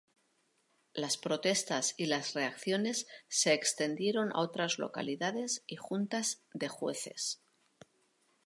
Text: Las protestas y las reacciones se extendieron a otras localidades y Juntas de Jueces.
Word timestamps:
Las 0.95 1.17
protestas 1.17 1.93
y 1.95 2.07
las 2.07 2.33
reacciones 2.33 3.05
se 3.27 3.53
extendieron 3.53 4.31
a 4.33 4.39
otras 4.39 4.79
localidades 4.79 5.63
y 5.67 5.75
Juntas 5.75 6.41
de 6.55 6.69
Jueces. 6.69 7.39